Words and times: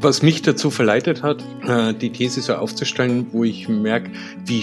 Was 0.00 0.22
mich 0.22 0.42
dazu 0.42 0.70
verleitet 0.70 1.24
hat, 1.24 1.42
äh, 1.66 1.92
die 1.92 2.10
These 2.10 2.40
so 2.40 2.54
aufzustellen, 2.54 3.26
wo 3.32 3.42
ich 3.42 3.68
merke, 3.68 4.12
wie, 4.46 4.62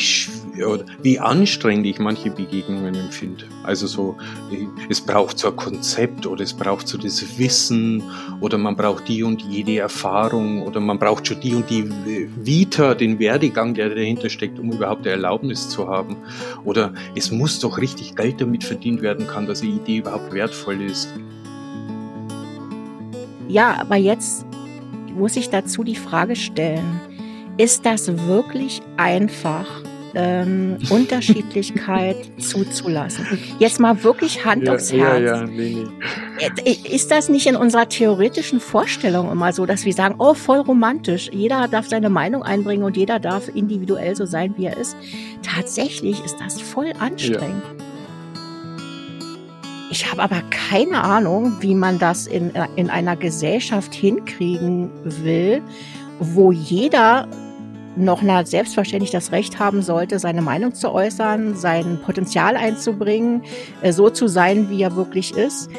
wie 1.01 1.19
anstrengend 1.19 1.85
ich 1.87 1.99
manche 1.99 2.31
Begegnungen 2.31 2.95
empfinde. 2.95 3.43
Also 3.63 3.85
so, 3.85 4.17
es 4.89 5.01
braucht 5.01 5.37
so 5.37 5.49
ein 5.49 5.57
Konzept 5.57 6.25
oder 6.25 6.41
es 6.41 6.53
braucht 6.53 6.87
so 6.87 6.97
das 6.97 7.37
Wissen 7.37 8.01
oder 8.39 8.57
man 8.57 8.77
braucht 8.77 9.09
die 9.09 9.23
und 9.23 9.41
jede 9.41 9.77
Erfahrung 9.79 10.61
oder 10.61 10.79
man 10.79 10.99
braucht 10.99 11.27
schon 11.27 11.41
die 11.41 11.53
und 11.53 11.69
die 11.69 11.83
Vita, 12.37 12.95
den 12.95 13.19
Werdegang, 13.19 13.73
der 13.73 13.89
dahinter 13.89 14.29
steckt, 14.29 14.57
um 14.57 14.71
überhaupt 14.71 15.01
eine 15.01 15.15
Erlaubnis 15.15 15.67
zu 15.67 15.89
haben. 15.89 16.15
Oder 16.63 16.93
es 17.13 17.29
muss 17.31 17.59
doch 17.59 17.77
richtig 17.77 18.15
Geld 18.15 18.39
damit 18.39 18.63
verdient 18.63 19.01
werden 19.01 19.27
kann, 19.27 19.47
dass 19.47 19.61
eine 19.61 19.71
Idee 19.71 19.97
überhaupt 19.97 20.31
wertvoll 20.31 20.81
ist. 20.81 21.09
Ja, 23.49 23.75
aber 23.81 23.97
jetzt 23.97 24.45
muss 25.15 25.35
ich 25.35 25.49
dazu 25.49 25.83
die 25.83 25.95
Frage 25.95 26.35
stellen, 26.35 26.99
ist 27.57 27.85
das 27.85 28.27
wirklich 28.27 28.81
einfach, 28.97 29.65
ähm, 30.15 30.77
Unterschiedlichkeit 30.89 32.15
zuzulassen. 32.39 33.25
Jetzt 33.59 33.79
mal 33.79 34.03
wirklich 34.03 34.45
Hand 34.45 34.63
ja, 34.63 34.73
aufs 34.73 34.91
Herz. 34.91 35.21
Ja, 35.21 35.37
ja, 35.37 35.43
nee, 35.45 35.85
nee. 36.39 36.63
Äh, 36.63 36.95
ist 36.95 37.11
das 37.11 37.29
nicht 37.29 37.45
in 37.45 37.55
unserer 37.55 37.87
theoretischen 37.87 38.59
Vorstellung 38.59 39.31
immer 39.31 39.53
so, 39.53 39.65
dass 39.65 39.85
wir 39.85 39.93
sagen, 39.93 40.15
oh, 40.17 40.33
voll 40.33 40.59
romantisch, 40.59 41.29
jeder 41.31 41.67
darf 41.67 41.87
seine 41.87 42.09
Meinung 42.09 42.43
einbringen 42.43 42.83
und 42.83 42.97
jeder 42.97 43.19
darf 43.19 43.49
individuell 43.53 44.15
so 44.15 44.25
sein, 44.25 44.53
wie 44.57 44.65
er 44.65 44.77
ist? 44.77 44.95
Tatsächlich 45.43 46.23
ist 46.23 46.37
das 46.39 46.59
voll 46.61 46.93
anstrengend. 46.99 47.63
Ja. 47.77 47.84
Ich 49.91 50.09
habe 50.09 50.23
aber 50.23 50.41
keine 50.49 51.03
Ahnung, 51.03 51.57
wie 51.61 51.75
man 51.75 51.99
das 51.99 52.27
in, 52.27 52.53
äh, 52.55 52.67
in 52.75 52.89
einer 52.89 53.15
Gesellschaft 53.15 53.93
hinkriegen 53.93 54.89
will, 55.03 55.61
wo 56.19 56.51
jeder 56.51 57.27
noch 57.95 58.21
na, 58.21 58.45
selbstverständlich 58.45 59.11
das 59.11 59.31
Recht 59.31 59.59
haben 59.59 59.81
sollte, 59.81 60.19
seine 60.19 60.41
Meinung 60.41 60.73
zu 60.73 60.91
äußern, 60.91 61.55
sein 61.55 61.99
Potenzial 62.03 62.57
einzubringen, 62.57 63.43
äh, 63.81 63.93
so 63.93 64.09
zu 64.09 64.27
sein, 64.27 64.69
wie 64.69 64.81
er 64.81 64.95
wirklich 64.95 65.33
ist. 65.35 65.69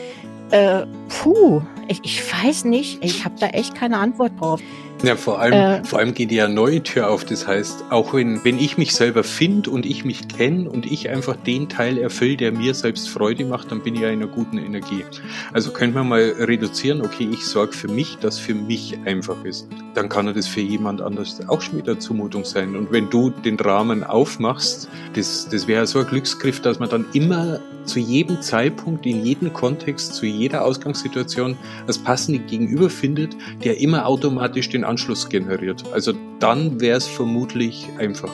Äh, 0.50 0.86
puh, 1.08 1.62
ich, 1.88 2.00
ich 2.04 2.22
weiß 2.32 2.64
nicht, 2.64 3.04
ich 3.04 3.24
habe 3.24 3.34
da 3.38 3.48
echt 3.48 3.74
keine 3.74 3.98
Antwort 3.98 4.32
drauf. 4.40 4.60
Ja, 5.02 5.14
vor 5.16 5.40
allem, 5.40 5.52
äh, 5.52 5.84
vor 5.84 5.98
allem 5.98 6.14
geht 6.14 6.32
ja 6.32 6.48
neue 6.48 6.82
Tür 6.82 7.10
auf. 7.10 7.24
Das 7.24 7.46
heißt, 7.46 7.84
auch 7.90 8.14
wenn, 8.14 8.42
wenn 8.44 8.58
ich 8.58 8.78
mich 8.78 8.94
selber 8.94 9.24
finde 9.24 9.70
und 9.70 9.84
ich 9.84 10.04
mich 10.04 10.26
kenne 10.28 10.70
und 10.70 10.90
ich 10.90 11.10
einfach 11.10 11.36
den 11.36 11.68
Teil 11.68 11.98
erfülle, 11.98 12.36
der 12.36 12.52
mir 12.52 12.74
selbst 12.74 13.08
Freude 13.10 13.44
macht, 13.44 13.70
dann 13.70 13.82
bin 13.82 13.94
ich 13.94 14.00
ja 14.00 14.08
in 14.08 14.22
einer 14.22 14.30
guten 14.30 14.58
Energie. 14.58 15.04
Also 15.52 15.70
könnte 15.72 15.98
man 15.98 16.08
mal 16.08 16.34
reduzieren, 16.38 17.02
okay, 17.02 17.28
ich 17.30 17.44
sorge 17.44 17.72
für 17.74 17.88
mich, 17.88 18.16
dass 18.18 18.38
für 18.38 18.54
mich 18.54 18.98
einfach 19.04 19.44
ist. 19.44 19.68
Dann 19.94 20.08
kann 20.08 20.32
das 20.32 20.46
für 20.46 20.60
jemand 20.60 21.02
anders 21.02 21.46
auch 21.46 21.60
schon 21.60 21.78
wieder 21.78 21.98
Zumutung 21.98 22.44
sein. 22.44 22.74
Und 22.74 22.90
wenn 22.90 23.10
du 23.10 23.30
den 23.30 23.60
Rahmen 23.60 24.02
aufmachst, 24.02 24.88
das, 25.14 25.48
das 25.50 25.68
wäre 25.68 25.86
so 25.86 25.98
ein 25.98 26.06
Glücksgriff, 26.06 26.60
dass 26.62 26.78
man 26.78 26.88
dann 26.88 27.04
immer 27.12 27.60
zu 27.84 28.00
jedem 28.00 28.42
Zeitpunkt, 28.42 29.06
in 29.06 29.24
jedem 29.24 29.52
Kontext, 29.52 30.14
zu 30.14 30.26
jeder 30.26 30.64
Ausgangssituation 30.96 31.56
das 31.86 31.98
passende 31.98 32.40
Gegenüber 32.40 32.88
findet, 32.90 33.36
der 33.64 33.80
immer 33.80 34.06
automatisch 34.06 34.68
den 34.70 34.84
Anschluss 34.84 35.28
generiert. 35.28 35.84
Also 35.92 36.12
dann 36.40 36.80
wäre 36.80 36.96
es 36.96 37.06
vermutlich 37.06 37.86
einfach. 37.98 38.30